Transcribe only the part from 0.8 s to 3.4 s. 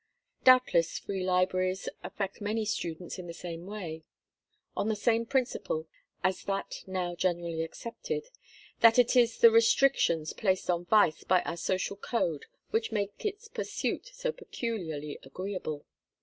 Free Libraries affect many students in the